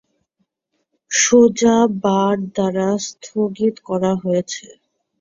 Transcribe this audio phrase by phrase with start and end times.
[1.11, 4.65] সোজা বার দ্বারা স্থগিত করা হয়েছে।